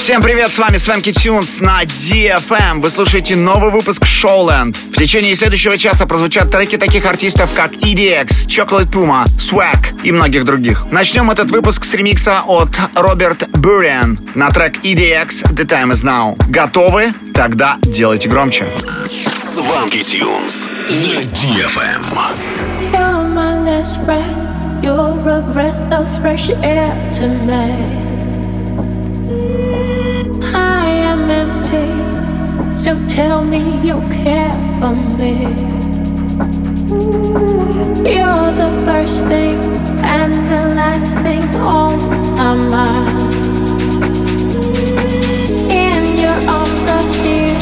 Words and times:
Всем 0.00 0.22
привет, 0.22 0.50
с 0.50 0.58
вами 0.58 0.78
Свенки 0.78 1.12
Тюнс 1.12 1.60
на 1.60 1.82
DFM. 1.82 2.80
Вы 2.80 2.88
слушаете 2.88 3.36
новый 3.36 3.70
выпуск 3.70 4.02
Showland. 4.02 4.74
В 4.90 4.96
течение 4.96 5.34
следующего 5.34 5.76
часа 5.76 6.06
прозвучат 6.06 6.50
треки 6.50 6.78
таких 6.78 7.04
артистов, 7.04 7.52
как 7.54 7.74
EDX, 7.74 8.48
Chocolate 8.48 8.90
Puma, 8.90 9.26
Swag 9.36 10.02
и 10.02 10.10
многих 10.10 10.46
других. 10.46 10.86
Начнем 10.90 11.30
этот 11.30 11.50
выпуск 11.50 11.84
с 11.84 11.92
ремикса 11.92 12.42
от 12.46 12.70
Роберт 12.94 13.46
Буриан 13.50 14.18
на 14.34 14.50
трек 14.50 14.78
EDX 14.78 15.44
The 15.52 15.66
Time 15.66 15.90
Is 15.90 16.02
Now. 16.02 16.34
Готовы? 16.48 17.12
Тогда 17.34 17.76
делайте 17.82 18.30
громче. 18.30 18.66
Сванки 19.36 20.02
Тюнс 20.02 20.70
на 20.88 21.20
DFM. 21.20 22.02
You're 22.90 23.28
my 23.34 23.62
last 23.62 24.02
breath, 24.06 24.82
you're 24.82 25.28
a 25.28 25.42
breath 25.52 25.78
of 25.92 26.08
fresh 26.22 26.48
air 26.62 26.90
to 27.12 28.09
empty. 31.30 31.88
So 32.76 32.94
tell 33.06 33.44
me 33.44 33.62
you 33.86 34.00
care 34.22 34.52
for 34.80 34.94
me. 35.18 35.34
You're 38.14 38.52
the 38.62 38.70
first 38.84 39.28
thing 39.28 39.58
and 40.02 40.34
the 40.46 40.74
last 40.74 41.14
thing 41.24 41.44
on 41.56 41.98
my 42.36 42.54
mind. 42.54 43.32
In 45.70 46.02
your 46.18 46.38
arms 46.56 46.86
are 46.86 47.06
here, 47.22 47.60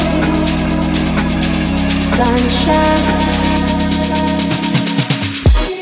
sunshine. 2.15 3.19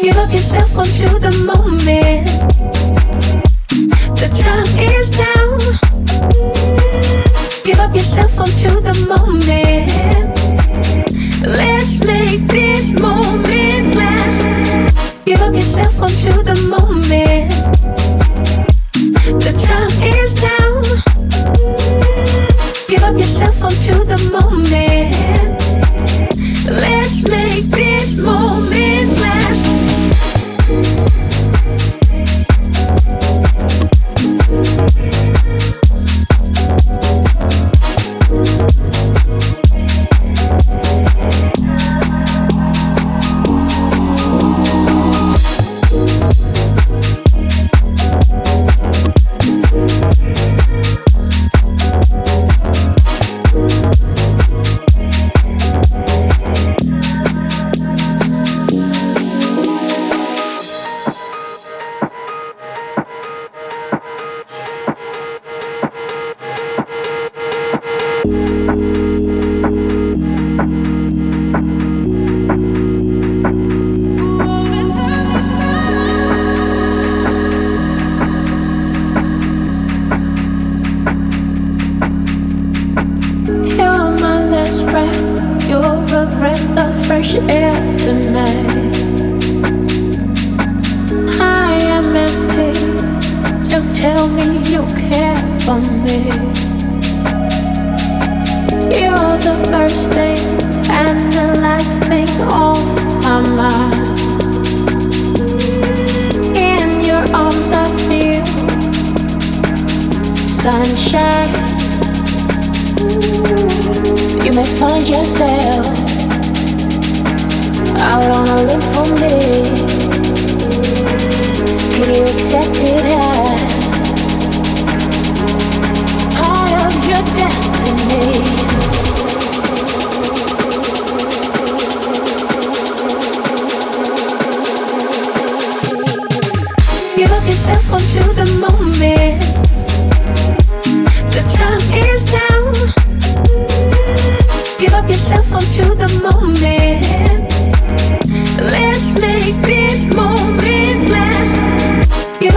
Give 0.02 0.18
up 0.18 0.32
yourself 0.32 0.78
onto 0.78 1.20
the 1.20 1.32
moment. 1.46 2.28
The 4.20 4.28
time 4.44 4.72
is 4.80 5.20
now. 5.20 6.57
Give 7.68 7.82
up 7.82 7.94
yourself 7.94 8.40
onto 8.40 8.80
the 8.80 8.94
moment. 9.10 10.38
Let's 11.46 12.02
make 12.02 12.48
this 12.48 12.94
moment 12.94 13.94
last. 13.94 14.96
Give 15.26 15.42
up 15.42 15.54
yourself 15.54 16.02
onto 16.02 16.44
the 16.44 16.56
moment. 16.70 16.87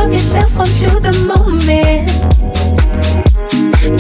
up 0.01 0.11
yourself 0.11 0.59
onto 0.59 0.89
the 1.01 1.13
moment. 1.29 2.09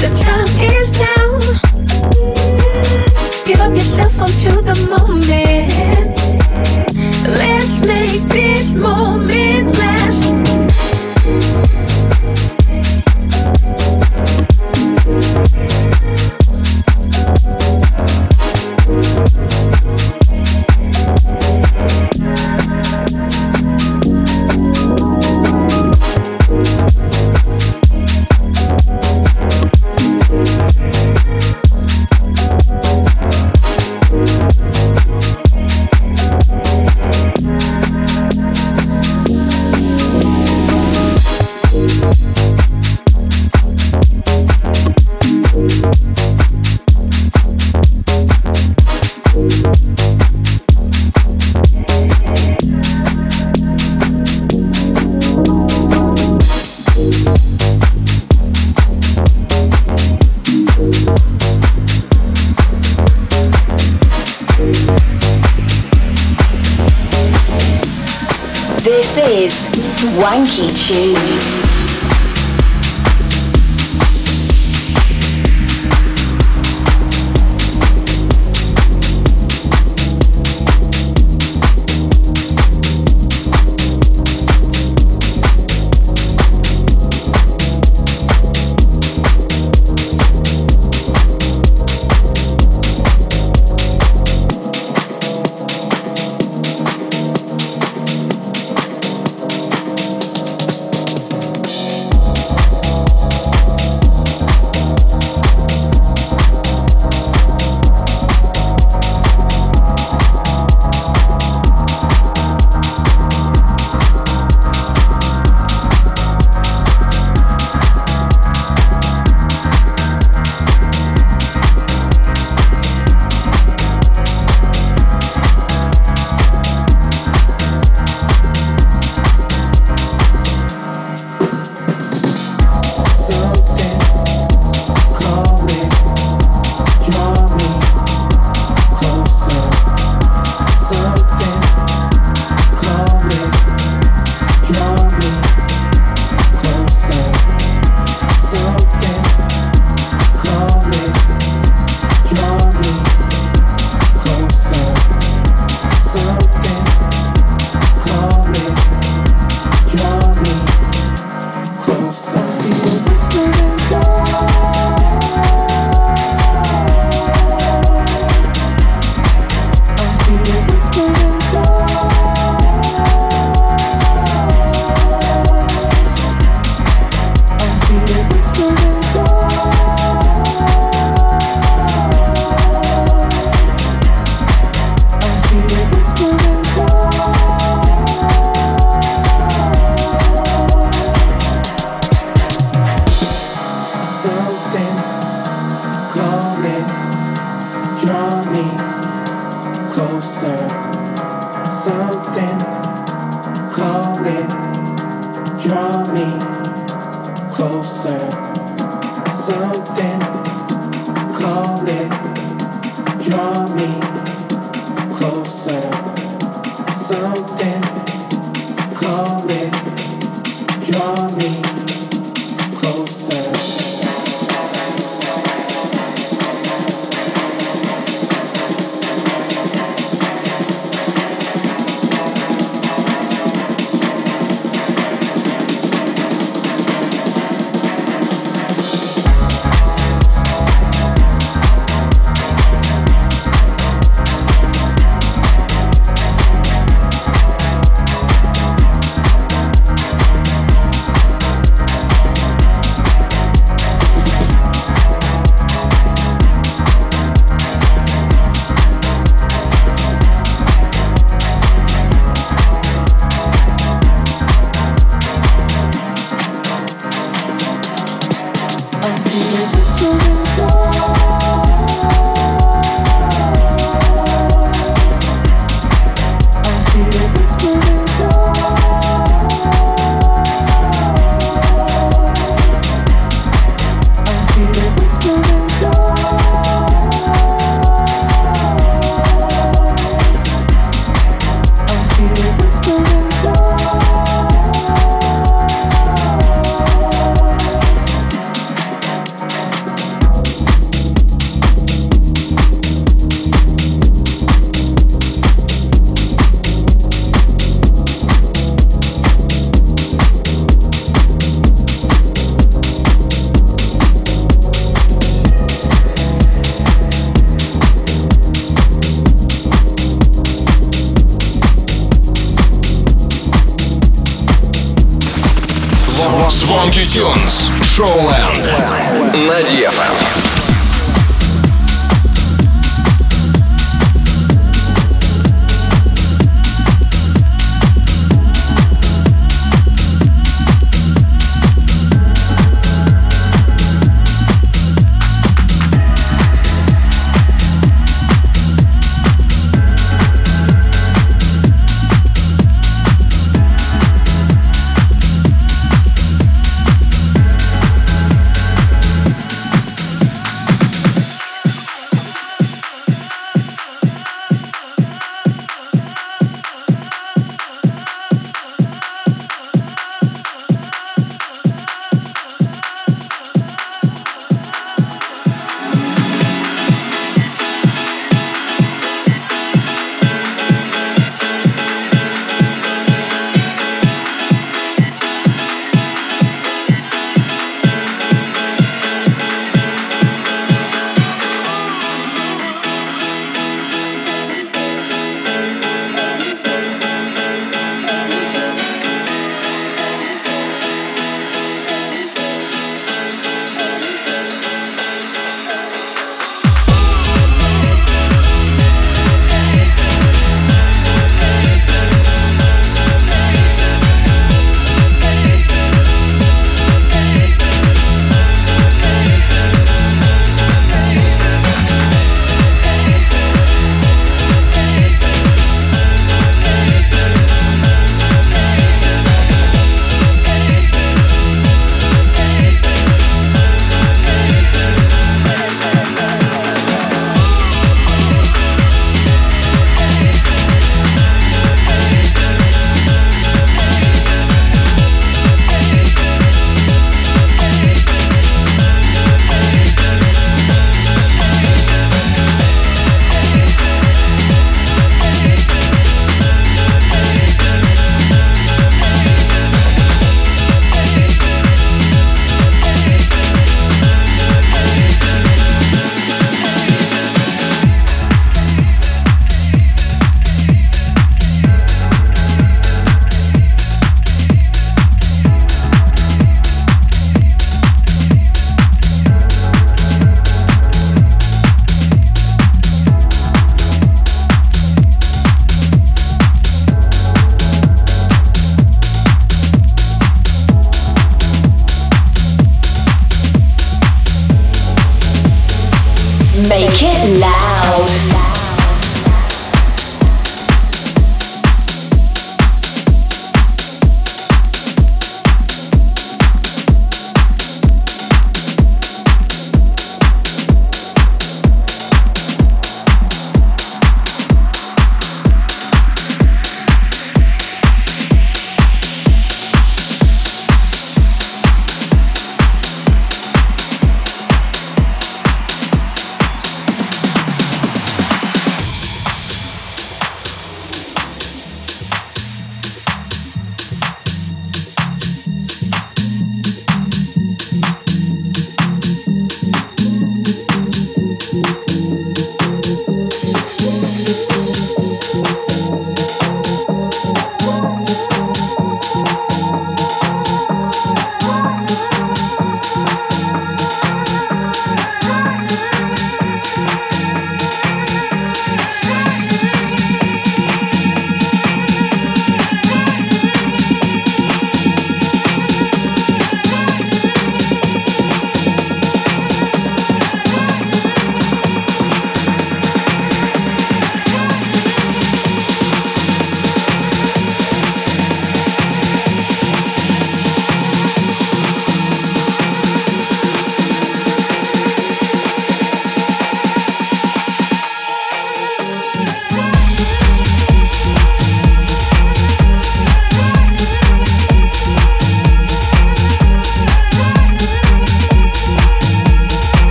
The 0.00 0.08
time 0.24 0.46
is 0.72 0.98
now. 0.98 1.28
Give 3.44 3.60
up 3.60 3.72
yourself 3.72 4.20
onto 4.20 4.62
the 4.62 4.74
moment. 4.88 5.19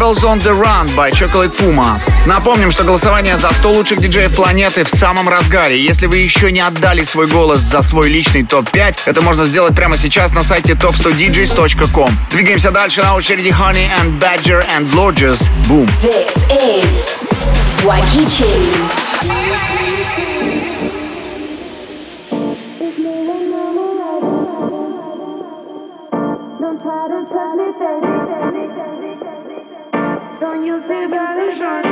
Rebels 0.00 0.24
on 0.24 0.38
the 0.38 0.54
Run 0.54 0.86
by 0.96 1.10
Chocolate 1.10 1.54
Puma. 1.58 2.00
Напомним, 2.24 2.70
что 2.70 2.84
голосование 2.84 3.36
за 3.36 3.52
100 3.52 3.70
лучших 3.70 4.00
диджеев 4.00 4.34
планеты 4.34 4.82
в 4.84 4.88
самом 4.88 5.28
разгаре. 5.28 5.78
Если 5.78 6.06
вы 6.06 6.16
еще 6.18 6.50
не 6.50 6.60
отдали 6.60 7.04
свой 7.04 7.26
голос 7.26 7.58
за 7.58 7.82
свой 7.82 8.08
личный 8.08 8.42
топ-5, 8.42 9.02
это 9.04 9.20
можно 9.20 9.44
сделать 9.44 9.74
прямо 9.74 9.98
сейчас 9.98 10.32
на 10.32 10.42
сайте 10.42 10.72
top100djs.com. 10.72 12.16
Двигаемся 12.30 12.70
дальше 12.70 13.02
на 13.02 13.14
очереди 13.14 13.48
Honey 13.48 13.90
and 14.00 14.18
Badger 14.18 14.66
and 14.78 14.90
Lodges. 14.94 15.50
Boom. 15.68 15.86
This 16.00 16.48
is 16.48 17.22
Swaggy 17.76 18.24
Cheese. 18.24 19.39
Be 30.90 31.06
better, 31.06 31.54
shine. 31.56 31.89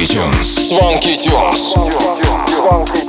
Funky 0.00 0.14
Tunes. 0.14 0.72
Funky 0.72 1.14
Tunes. 1.14 1.74
Tunes. 1.74 2.99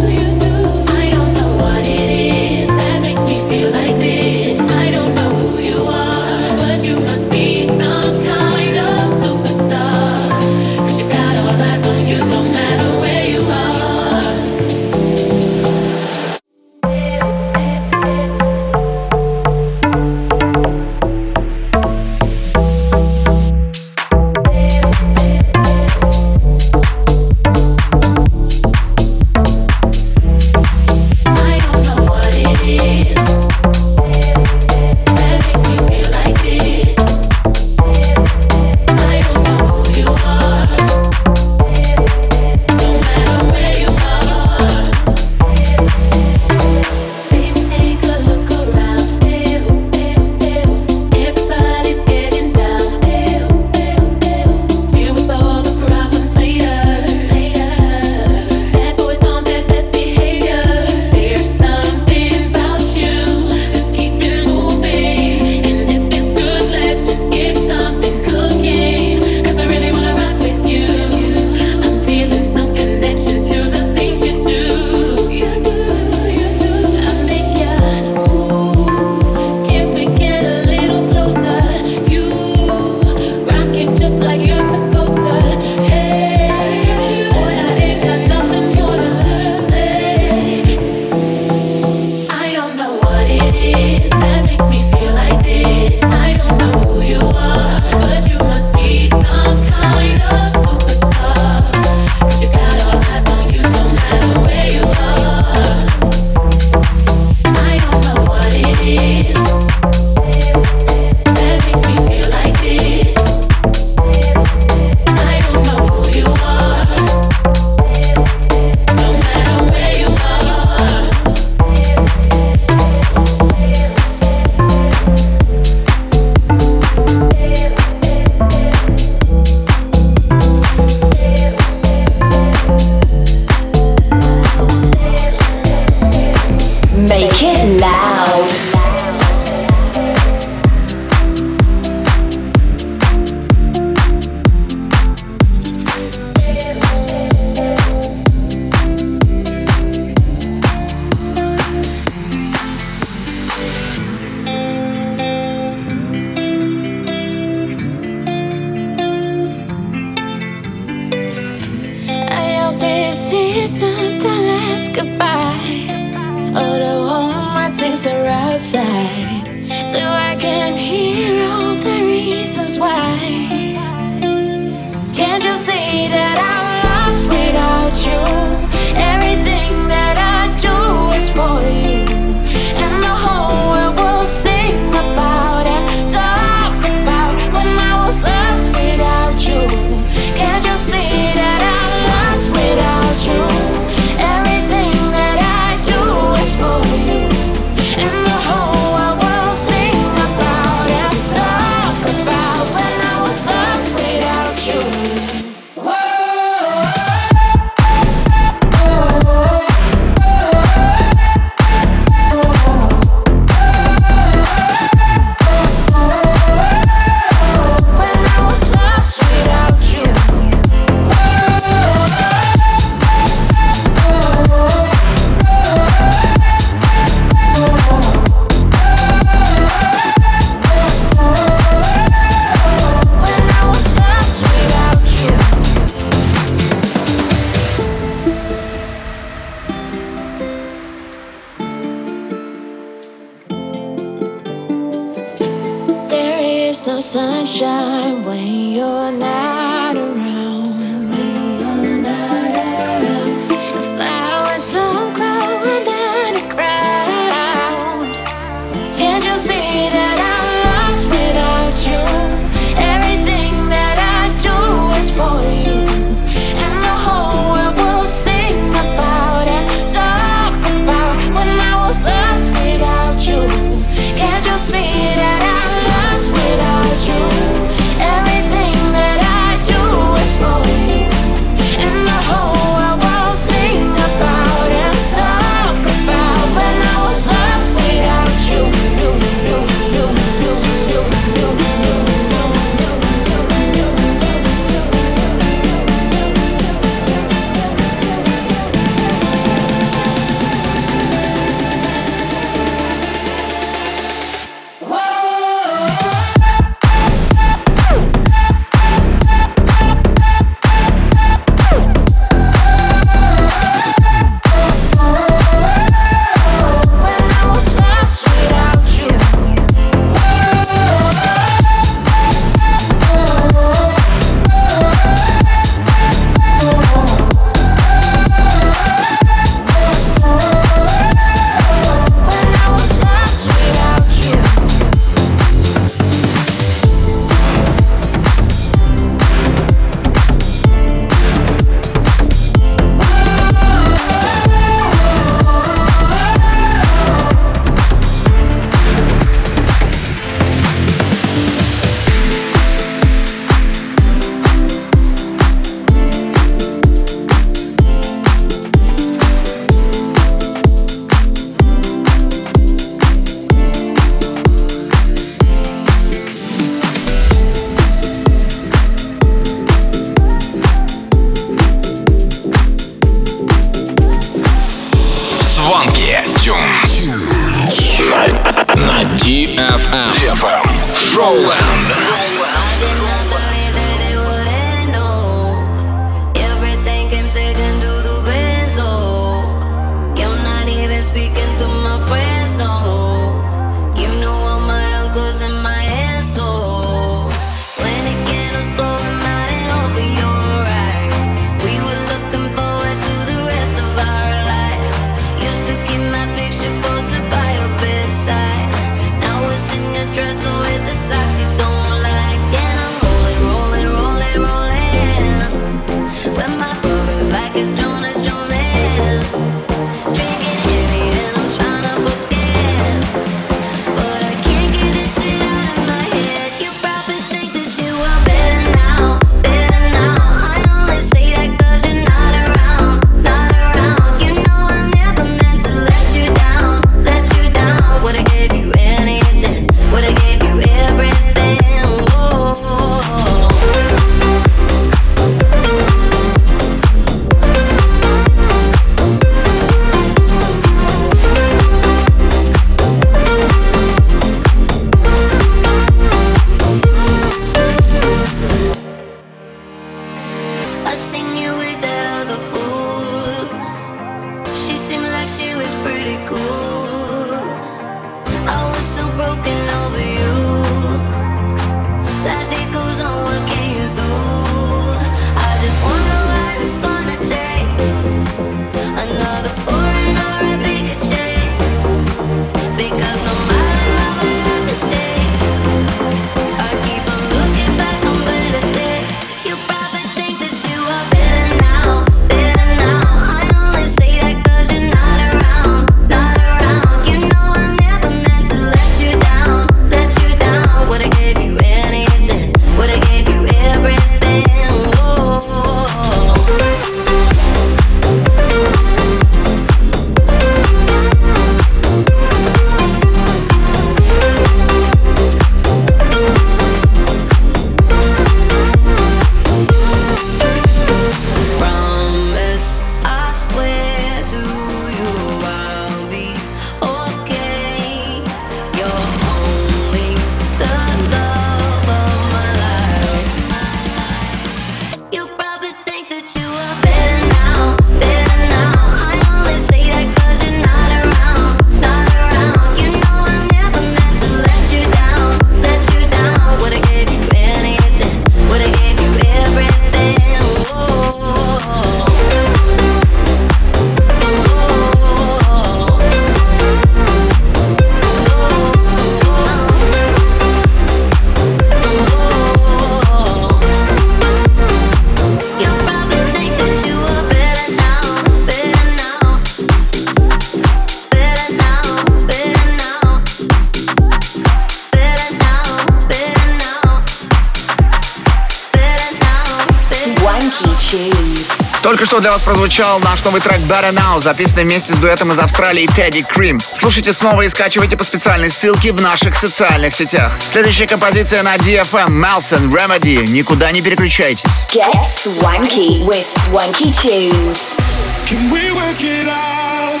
что 582.14 582.20
для 582.20 582.30
вас 582.30 582.42
прозвучал 582.42 583.00
наш 583.00 583.24
новый 583.24 583.40
трек 583.40 583.58
Better 583.62 583.92
Now, 583.92 584.20
записанный 584.20 584.62
вместе 584.62 584.94
с 584.94 584.98
дуэтом 584.98 585.32
из 585.32 585.38
Австралии 585.40 585.88
Teddy 585.88 586.24
Cream. 586.24 586.62
Слушайте 586.78 587.12
снова 587.12 587.42
и 587.42 587.48
скачивайте 587.48 587.96
по 587.96 588.04
специальной 588.04 588.50
ссылке 588.50 588.92
в 588.92 589.00
наших 589.00 589.34
социальных 589.34 589.92
сетях. 589.92 590.30
Следующая 590.52 590.86
композиция 590.86 591.42
на 591.42 591.56
DFM 591.56 592.10
Melson 592.10 592.70
Remedy. 592.70 593.28
Никуда 593.28 593.72
не 593.72 593.82
переключайтесь. 593.82 594.62
Get 594.72 594.94
swanky 595.08 596.04
with 596.04 596.24
swanky 596.24 596.88
tunes. 596.92 597.80
Can 598.28 598.48
we 598.48 598.70
work 598.70 599.00
it 599.00 599.26
out? 599.26 600.00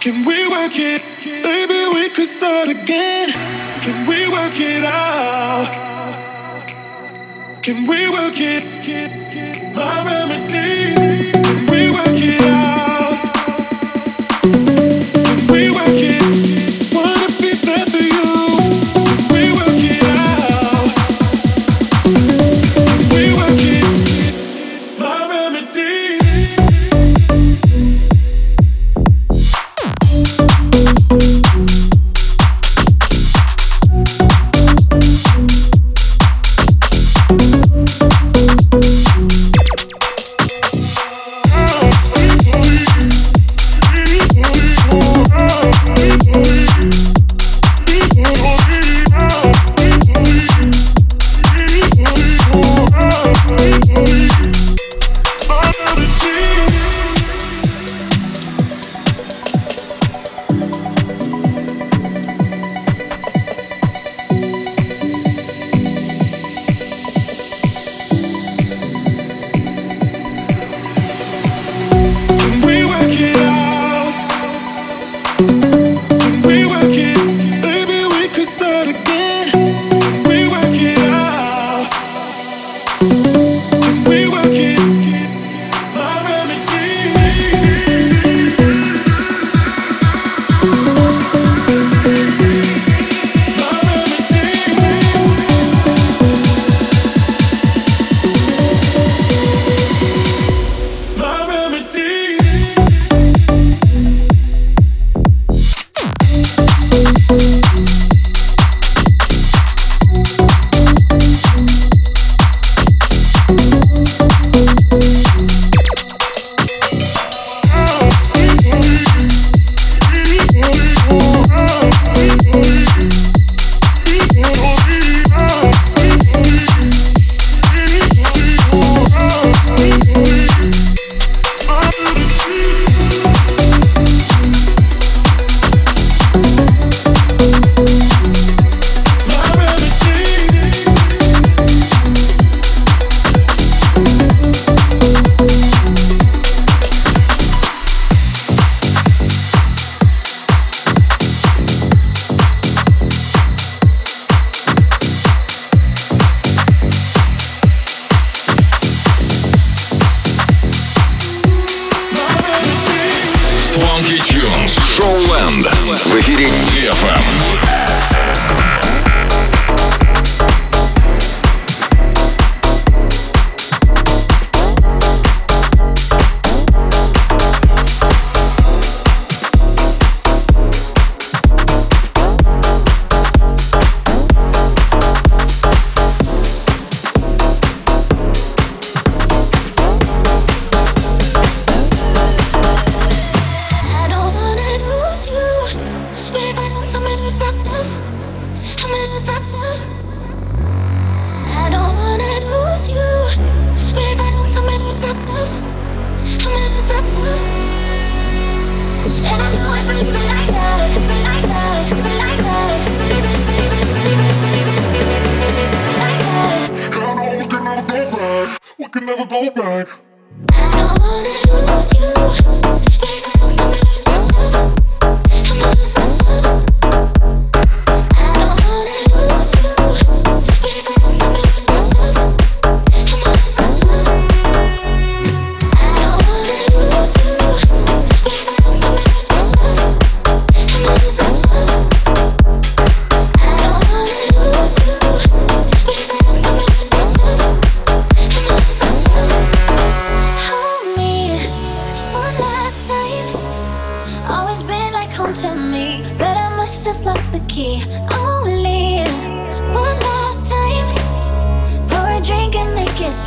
Can 0.00 0.24
we 0.24 0.48
work 0.48 0.74
it? 0.74 1.02
Maybe 1.22 1.86
we 1.92 2.08
could 2.08 2.28
start 2.28 2.70
again. 2.70 3.34
Can 3.82 4.06
we 4.06 4.26
work 4.26 4.58
it 4.58 4.84
out? 4.84 5.68
Can 7.60 7.86
we 7.86 8.08
work 8.08 8.40
it? 8.40 9.47
my 9.78 10.04
remedy. 10.04 11.32
We 11.70 11.90
work 11.90 12.08
it 12.08 12.42
out. 12.42 12.57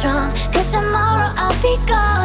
strong. 0.02 0.34
Cause 0.52 0.72
tomorrow 0.72 1.32
I'll 1.38 1.62
be 1.62 1.78
gone. 1.86 2.21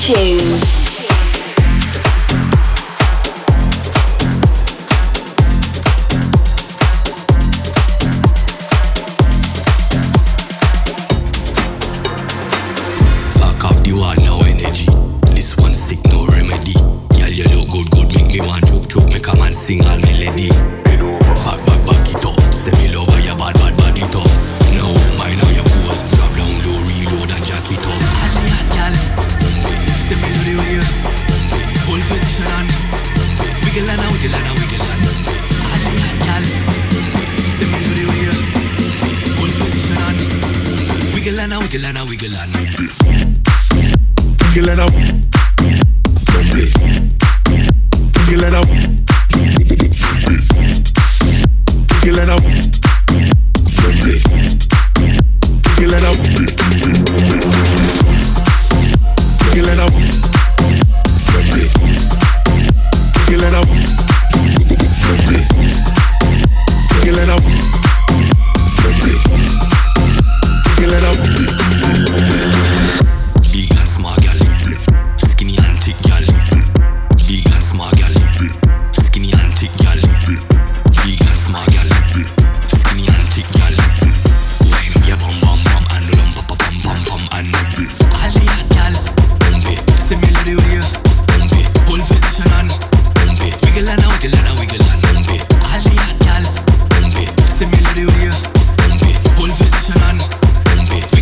iTunes. 0.00 0.99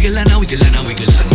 wiggle 0.09 0.19
and 0.21 0.31
I 0.31 0.39
wiggle 0.39 0.65
and 0.65 0.77
I 0.77 0.87
wiggle. 0.87 1.07
and 1.07 1.28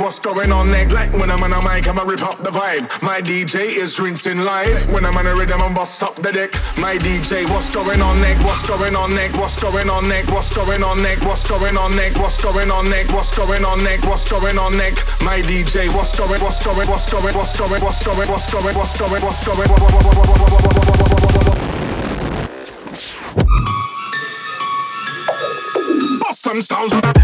what's 0.00 0.18
going 0.18 0.50
on 0.50 0.70
neglect 0.70 1.12
when 1.12 1.30
I'm 1.30 1.42
on 1.42 1.52
a 1.52 1.62
mic 1.62 1.86
I'ma 1.86 2.02
rip 2.02 2.22
up 2.22 2.38
the 2.38 2.48
vibe 2.50 2.88
my 3.02 3.20
DJ 3.20 3.76
is 3.76 4.00
rinsing 4.00 4.38
live 4.38 4.90
when 4.90 5.04
I'm 5.04 5.14
on 5.16 5.26
a 5.26 5.34
rhythm 5.34 5.60
and 5.60 5.74
bust 5.74 6.02
up 6.02 6.14
the 6.16 6.32
deck 6.32 6.54
my 6.78 6.96
DJ 6.96 7.44
what's 7.50 7.68
going 7.72 8.00
on 8.00 8.18
neck 8.20 8.38
what's 8.42 8.66
going 8.66 8.96
on 8.96 9.14
neck 9.14 9.36
what's 9.36 9.62
going 9.62 9.90
on 9.90 10.08
neck 10.08 10.30
what's 10.30 10.50
going 10.50 10.82
on 10.82 10.98
neck 11.04 11.20
what's 11.22 11.44
going 11.44 11.76
on 11.76 11.94
neck 11.94 12.16
what's 12.16 12.40
going 12.42 12.70
on 12.70 12.88
neck 12.88 13.12
what's 13.12 13.30
going 13.36 13.64
on 13.64 13.84
neck 13.84 14.02
what's 14.04 14.30
going 14.30 14.58
on 14.58 14.76
neck 14.76 14.94
my 15.20 15.42
DJ 15.42 15.94
what's 15.94 16.18
going 16.18 16.40
what's 16.40 16.64
going 16.64 16.88
what's 16.88 17.12
going 17.12 17.34
what's 17.36 17.58
going 17.58 17.82
what's 17.82 18.02
going 18.02 18.28
what's 18.28 18.52
going 18.56 18.74
what's 18.74 18.96
going 18.96 19.22
what's 19.22 19.44
going 19.44 19.68
what's 19.68 19.84
going 19.84 20.90
Bust 26.20 26.44
them 26.44 26.62
sounds 26.62 27.19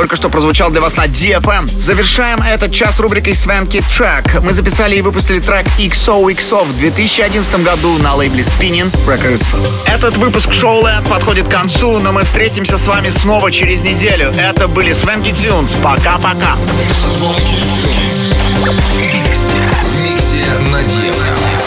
только 0.00 0.16
что 0.16 0.30
прозвучал 0.30 0.70
для 0.70 0.80
вас 0.80 0.96
на 0.96 1.04
DFM. 1.04 1.68
Завершаем 1.78 2.40
этот 2.40 2.72
час 2.72 2.98
рубрикой 3.00 3.34
Свенки 3.34 3.84
Трек. 3.94 4.42
Мы 4.42 4.54
записали 4.54 4.96
и 4.96 5.02
выпустили 5.02 5.40
трек 5.40 5.66
XOXO 5.78 6.64
в 6.64 6.78
2011 6.78 7.62
году 7.62 7.98
на 7.98 8.14
лейбле 8.14 8.42
Spinning 8.42 8.90
Records. 9.06 9.54
Этот 9.84 10.16
выпуск 10.16 10.54
шоу 10.54 10.82
LED 10.82 11.06
подходит 11.06 11.48
к 11.48 11.50
концу, 11.50 11.98
но 11.98 12.12
мы 12.12 12.24
встретимся 12.24 12.78
с 12.78 12.86
вами 12.86 13.10
снова 13.10 13.52
через 13.52 13.82
неделю. 13.82 14.32
Это 14.38 14.68
были 14.68 14.94
Свенки 14.94 15.32
Тюнс. 15.32 15.72
Пока-пока. 15.82 16.56
На 20.70 20.80
DFM. 20.80 21.59